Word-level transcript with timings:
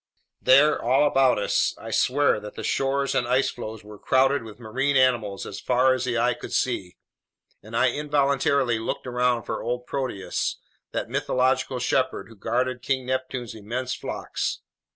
There, 0.41 0.81
all 0.81 1.05
about 1.05 1.37
us, 1.37 1.75
I 1.77 1.91
swear 1.91 2.39
that 2.39 2.55
the 2.55 2.63
shores 2.63 3.13
and 3.13 3.27
ice 3.27 3.51
floes 3.51 3.83
were 3.83 3.99
crowded 3.99 4.41
with 4.41 4.59
marine 4.59 4.95
mammals 4.95 5.45
as 5.45 5.59
far 5.59 5.93
as 5.93 6.05
the 6.05 6.17
eye 6.17 6.33
could 6.33 6.53
see, 6.53 6.97
and 7.61 7.77
I 7.77 7.89
involuntarily 7.91 8.79
looked 8.79 9.05
around 9.05 9.43
for 9.43 9.61
old 9.61 9.85
Proteus, 9.85 10.57
that 10.91 11.07
mythological 11.09 11.77
shepherd 11.77 12.29
who 12.29 12.35
guarded 12.35 12.81
King 12.81 13.05
Neptune's 13.05 13.53
immense 13.53 13.93
flocks. 13.93 14.61